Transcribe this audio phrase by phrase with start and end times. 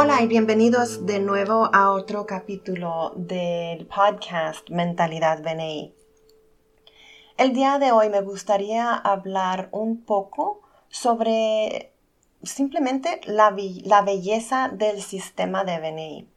[0.00, 5.92] Hola y bienvenidos de nuevo a otro capítulo del podcast Mentalidad BNI.
[7.36, 11.92] El día de hoy me gustaría hablar un poco sobre
[12.44, 13.52] simplemente la,
[13.86, 16.28] la belleza del sistema de BNI.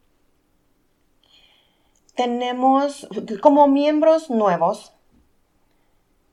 [2.16, 3.06] Tenemos,
[3.40, 4.92] como miembros nuevos,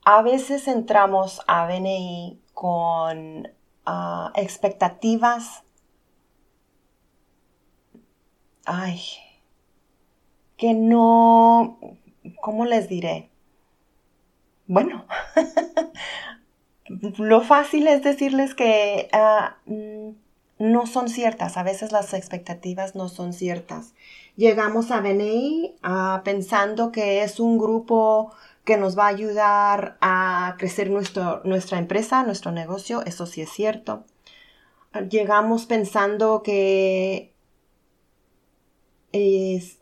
[0.04, 3.48] a veces entramos a BNI con
[3.86, 5.64] ah, expectativas
[8.70, 9.02] ay,
[10.58, 11.80] que no,
[12.40, 13.30] ¿cómo les diré?
[14.68, 15.06] Bueno,
[17.18, 20.10] lo fácil es decirles que ah, mm,
[20.60, 23.96] no son ciertas, a veces las expectativas no son ciertas.
[24.36, 28.32] Llegamos a BNI ah, pensando que es un grupo
[28.66, 34.04] que nos va a ayudar a crecer nuestra empresa, nuestro negocio, eso sí es cierto.
[35.10, 37.29] Llegamos pensando que
[39.12, 39.80] es,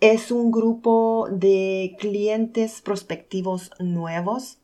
[0.00, 4.58] es un grupo de clientes prospectivos nuevos.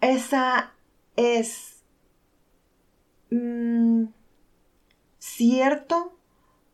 [0.00, 0.74] Esa
[1.16, 1.82] es
[3.30, 4.04] mm,
[5.18, 6.16] cierto,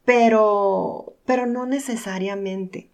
[0.05, 2.91] pero, pero no necesariamente.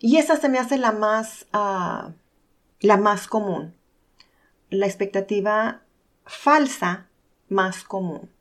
[0.00, 2.12] Y esa se me hace la más, ah,
[2.80, 3.74] la más común.
[4.68, 5.82] La expectativa
[6.26, 7.08] falsa
[7.48, 8.33] más común.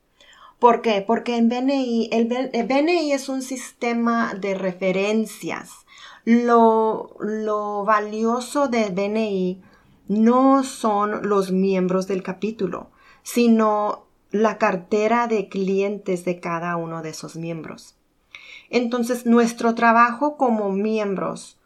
[0.63, 1.03] ¿Por qué?
[1.05, 5.85] Porque en BNI, el, BNI es un sistema de referencias.
[6.23, 9.61] Lo, lo valioso de BNI
[10.07, 12.91] no son los miembros del capítulo,
[13.23, 17.97] sino la cartera de clientes de cada uno de esos miembros.
[18.69, 21.59] Entonces, nuestro trabajo como miembros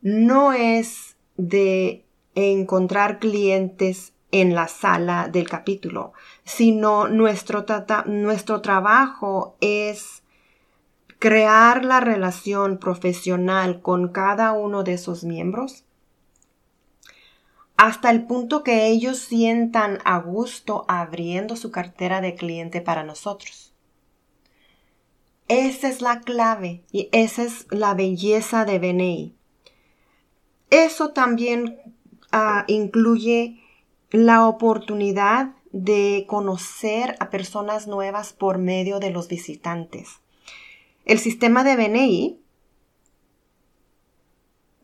[0.00, 2.04] no es de
[2.36, 6.12] encontrar clientes en la sala del capítulo,
[6.42, 7.64] sino nuestro,
[8.06, 10.24] nuestro trabajo es
[11.20, 15.84] crear la relación profesional con cada uno de esos miembros
[17.76, 23.72] hasta el punto que ellos sientan a gusto abriendo su cartera de cliente para nosotros.
[25.46, 29.36] Esa es la clave y esa es la belleza de BNI.
[30.70, 31.78] Eso también
[32.32, 33.60] ah, incluye
[34.14, 40.20] la oportunidad de conocer a personas nuevas por medio de los visitantes.
[41.04, 42.40] El sistema de BNI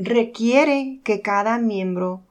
[0.01, 2.23] requiere que cada miembro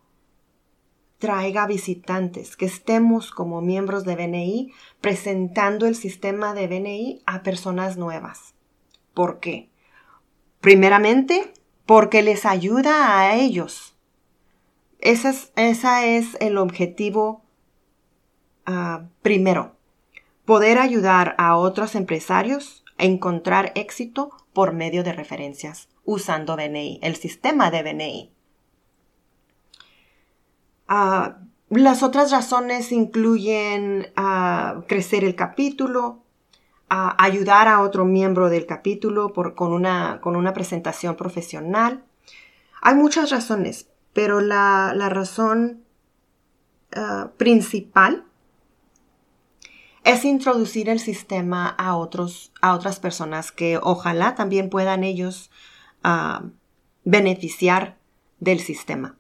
[1.20, 7.96] traiga visitantes, que estemos como miembros de BNI presentando el sistema de BNI a personas
[7.96, 8.56] nuevas.
[9.14, 9.70] ¿Por qué?
[10.60, 11.54] Primeramente,
[11.86, 13.96] porque les ayuda a ellos
[15.00, 17.44] ese es, el objetivo
[18.66, 19.76] ah, primero.
[20.46, 27.16] Poder ayudar a otros empresarios a encontrar éxito por medio de referencias usando BNI, el
[27.16, 28.32] sistema de BNI.
[30.88, 31.38] Ah,
[31.70, 36.24] las otras razones incluyen ah, crecer el capítulo,
[36.90, 42.04] ayudar a otro miembro del capítulo con, una, con una presentación profesional.
[42.82, 45.84] Hay muchas razones, pero la, razón
[46.96, 48.26] ah, principal
[50.04, 55.52] es introducir el sistema a, otros, a otras personas que ojalá también puedan ellos
[56.04, 56.44] ah,
[57.04, 57.98] beneficiar
[58.40, 59.18] del sistema.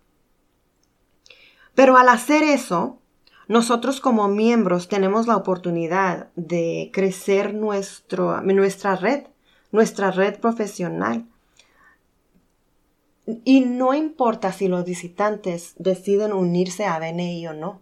[1.75, 2.99] Pero al hacer eso,
[3.47, 9.27] nosotros como miembros tenemos la oportunidad de crecer nuestro, nuestra red,
[9.71, 11.25] nuestra red profesional,
[13.45, 17.81] y no importa si los visitantes deciden unirse a BNI o no.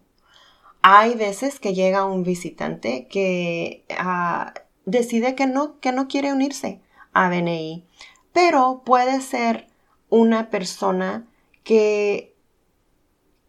[0.82, 4.54] Hay veces que llega un visitante que ah,
[4.86, 6.82] decide que no, que no quiere unirse
[7.14, 7.86] a BNI,
[8.34, 9.68] pero puede ser
[10.10, 11.28] una persona
[11.64, 12.36] que,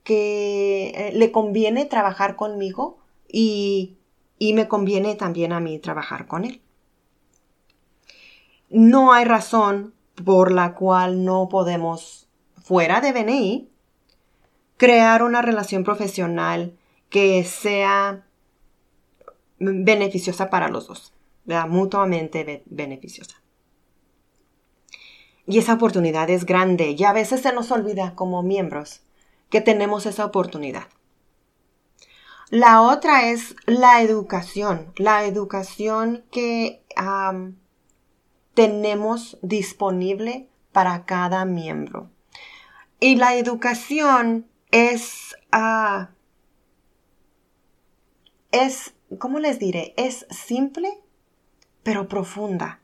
[0.05, 2.99] que eh, le conviene trabajar conmigo
[3.29, 3.99] y,
[4.39, 6.63] y me conviene también a mí trabajar con él.
[8.71, 9.95] No hay razón
[10.25, 12.29] por la cual no podemos,
[12.63, 13.71] fuera de BNI,
[14.77, 16.77] crear una relación profesional
[17.11, 18.25] que sea
[19.59, 21.13] beneficiosa para los dos,
[21.69, 23.37] mutuamente beneficiosa.
[25.47, 29.01] Y esa oportunidad es grande y a veces se nos olvida como miembros
[29.49, 30.89] que tenemos esa oportunidad.
[32.51, 36.83] La otra es la educación, la educación que
[38.59, 42.11] tenemos disponible para cada miembro.
[42.99, 46.07] Y la educación es, uh,
[48.51, 49.95] es, ¿cómo les diré?
[49.97, 50.91] Es simple,
[51.85, 52.81] pero profunda.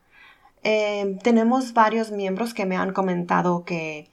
[0.63, 4.09] Eh, tenemos varios miembros que me han comentado que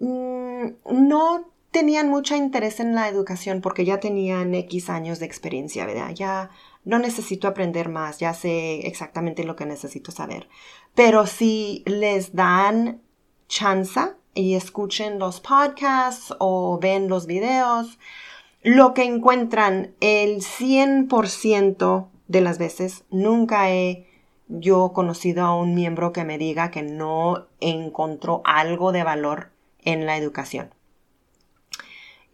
[0.00, 0.66] mm,
[1.08, 5.86] no tenían mucho interés en la educación porque ya tenían X años de experiencia.
[6.12, 6.50] Ya
[6.84, 10.48] no necesito aprender más, ya sé exactamente lo que necesito saber.
[10.94, 13.02] Pero si les dan
[13.48, 14.00] chance
[14.34, 17.98] y escuchen los podcasts o ven los videos,
[18.62, 24.06] lo que encuentran el 100% de las veces, nunca he
[24.48, 29.50] yo conocido a un miembro que me diga que no encontró algo de valor
[29.84, 30.70] en la educación.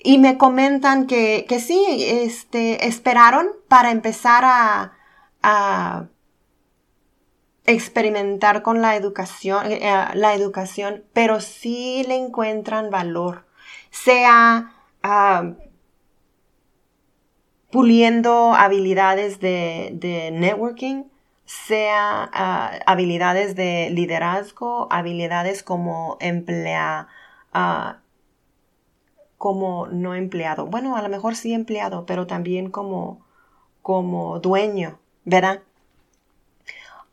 [0.06, 6.08] Y me comentan que, que sí, este, esperaron para empezar a,
[7.64, 13.47] experimentar con la educación, eh, eh, la educación, pero sí le encuentran valor,
[13.91, 14.73] sea
[15.03, 15.55] ah,
[17.73, 21.02] puliendo habilidades de, networking,
[21.47, 27.09] sea ah, habilidades de liderazgo, habilidades como emplea,
[27.52, 28.06] uh,
[29.38, 30.67] como no empleado.
[30.67, 33.25] Bueno, a lo mejor sí empleado, pero también como,
[33.83, 35.62] como dueño, ¿verdad?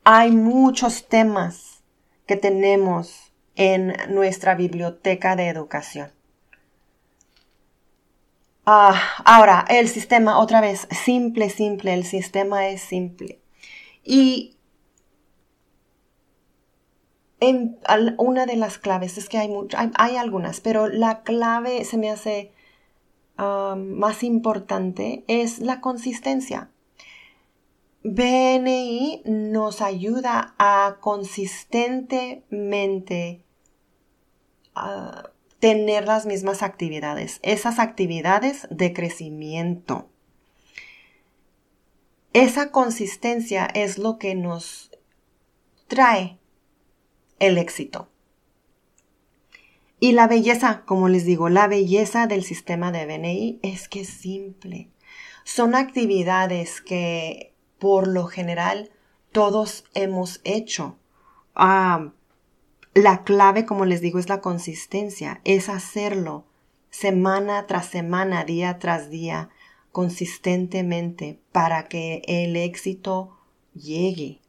[0.03, 1.83] Hay muchos temas
[2.25, 6.11] que tenemos en nuestra biblioteca de educación.
[8.65, 13.41] Ah, ahora, el sistema, otra vez, simple, simple, el sistema es simple.
[14.03, 14.57] Y
[18.17, 19.49] una de las claves, es que hay,
[19.95, 22.51] hay, algunas, pero la clave se me hace
[23.37, 26.69] más importante, es la consistencia.
[28.03, 33.43] BNI nos ayuda a consistentemente
[35.59, 40.09] tener las mismas actividades, esas actividades de crecimiento.
[42.33, 44.91] Esa consistencia es lo que nos
[45.87, 46.39] trae
[47.47, 48.09] el éxito.
[49.99, 54.09] Y la belleza, como les digo, la belleza del sistema de BNI es que es
[54.09, 54.89] simple.
[55.45, 58.91] Son actividades que por lo general
[59.31, 60.97] todos hemos hecho.
[61.55, 62.11] Ah,
[62.93, 66.45] la clave, como les digo, es la consistencia, es hacerlo
[66.89, 69.49] semana tras semana, día tras día,
[69.91, 73.37] consistentemente para que el éxito
[73.73, 74.42] llegue.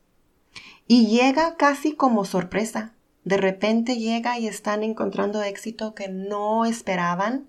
[0.86, 2.92] Y llega casi como sorpresa.
[3.24, 7.48] De repente llega y están encontrando éxito que no esperaban.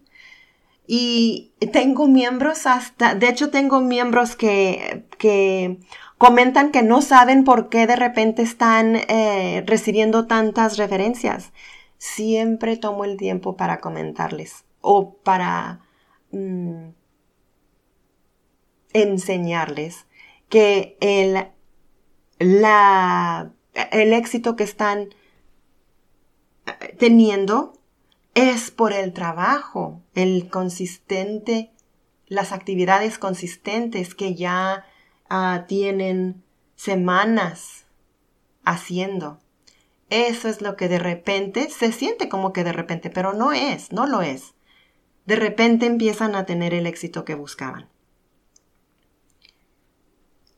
[0.88, 5.80] Y tengo miembros hasta, de hecho tengo miembros que, que
[6.18, 11.52] comentan que no saben por qué de repente están eh, recibiendo tantas referencias.
[11.98, 15.82] Siempre tomo el tiempo para comentarles o para
[16.32, 16.90] mm,
[18.94, 20.06] enseñarles
[20.50, 21.48] que el
[22.40, 23.52] la,
[23.92, 25.10] el éxito que están
[26.66, 27.74] eh, teniendo
[28.34, 31.72] es por el trabajo, el consistente,
[32.28, 34.86] las actividades consistentes que ya
[35.30, 36.44] ah, tienen
[36.76, 37.86] semanas
[38.66, 39.40] haciendo.
[40.10, 43.92] Eso es lo que de repente se siente como que de repente, pero no es,
[43.92, 44.54] no lo es.
[45.26, 47.90] De repente empiezan a tener el éxito que buscaban.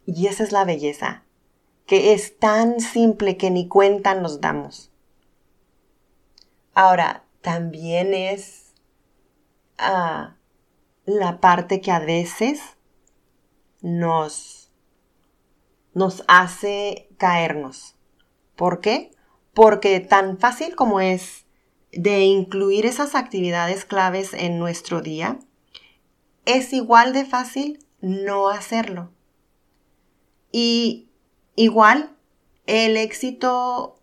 [0.06, 1.27] Y esa es la belleza
[1.88, 4.92] que es tan simple que ni cuenta nos damos.
[6.76, 8.74] Ahora, también es
[9.78, 10.36] ah,
[11.06, 12.60] la parte que a veces
[13.82, 14.70] nos,
[15.94, 17.96] nos hace caernos.
[18.58, 19.12] ¿Por qué?
[19.54, 21.46] Porque tan fácil como es
[21.94, 25.40] de incluir esas actividades claves en nuestro día,
[26.44, 29.10] es igual de fácil no hacerlo.
[30.52, 31.08] Y
[31.58, 32.16] Igual,
[32.68, 34.00] el éxito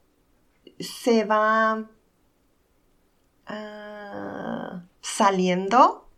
[0.81, 1.89] se va
[3.47, 6.11] ah, saliendo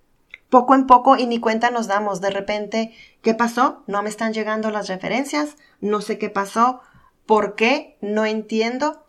[0.48, 2.22] poco en poco y ni cuenta nos damos.
[2.22, 3.84] De repente, ¿qué pasó?
[3.86, 6.80] No me están llegando las referencias, no sé qué pasó,
[7.26, 7.98] ¿por qué?
[8.00, 9.04] No entiendo.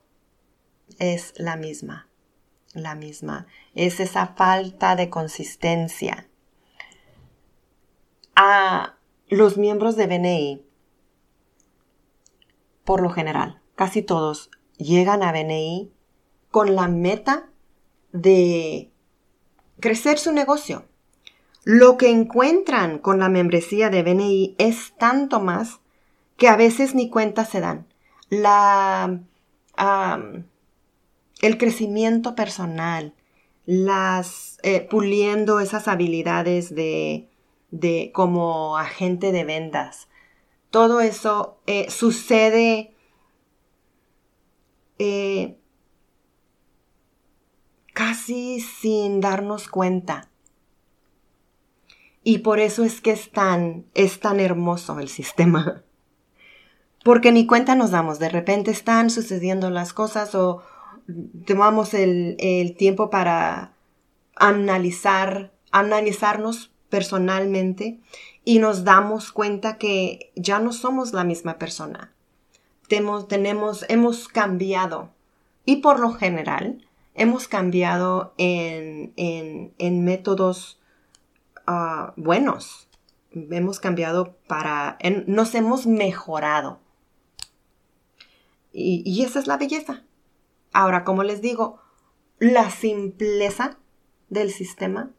[1.00, 2.10] Es la misma,
[2.74, 3.48] la misma.
[3.74, 6.28] Es esa falta de consistencia.
[8.36, 8.98] A
[9.30, 10.67] los miembros de BNI
[12.88, 15.92] por lo general, casi todos llegan a BNI
[16.52, 17.50] con la meta
[18.14, 18.94] de
[19.82, 20.86] crecer su negocio.
[21.66, 25.82] Lo que encuentran con la membresía de BNI es tanto más
[26.38, 27.88] que a veces ni cuenta se dan.
[28.30, 29.20] La,
[31.42, 33.14] el crecimiento personal,
[33.66, 37.28] las eh, puliendo esas habilidades de,
[37.70, 40.08] de como agente de ventas,
[40.72, 42.94] todo eso eh, sucede
[45.00, 45.58] eh,
[47.94, 50.30] casi sin darnos cuenta.
[52.24, 55.84] Y por eso es que es tan, es tan hermoso el sistema.
[57.04, 60.62] Porque ni cuenta nos damos, de repente están sucediendo las cosas o
[61.46, 63.74] tomamos el, el tiempo para
[64.36, 68.02] analizar, analizarnos personalmente
[68.48, 72.14] y nos damos cuenta que ya no somos la misma persona.
[72.88, 75.10] Tenemos, tenemos, hemos cambiado
[75.66, 80.80] y por lo general hemos cambiado en, en, métodos
[81.66, 82.88] ah, buenos.
[83.34, 86.80] Hemos cambiado para, nos hemos mejorado.
[88.72, 90.04] Y, y esa es la belleza.
[90.72, 91.82] Ahora, como les digo,
[92.40, 93.78] la simpleza
[94.30, 95.12] del sistema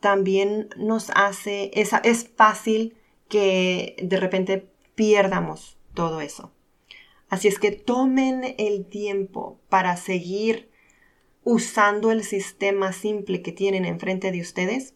[0.00, 2.96] también nos hace, es, es fácil
[3.28, 6.52] que de repente pierdamos todo eso.
[7.28, 10.70] Así es que tomen el tiempo para seguir
[11.42, 14.94] usando el sistema simple que tienen enfrente de ustedes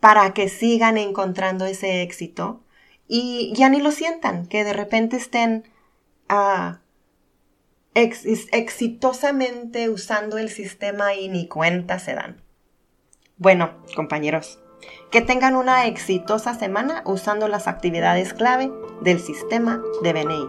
[0.00, 2.62] para que sigan encontrando ese éxito
[3.08, 5.64] y ya ni lo sientan, que de repente estén
[6.28, 6.80] ah,
[7.94, 12.42] exitosamente usando el sistema y ni cuenta se dan.
[13.40, 14.58] Bueno, compañeros,
[15.12, 20.48] que tengan una exitosa semana usando las actividades clave del sistema de BNI.